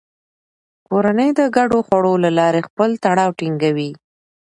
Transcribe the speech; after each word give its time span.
کورنۍ 0.87 1.29
د 1.39 1.41
ګډو 1.55 1.79
خوړو 1.87 2.13
له 2.23 2.29
لارې 2.39 2.61
خپل 2.67 2.89
تړاو 3.03 3.35
ټینګوي 3.39 3.91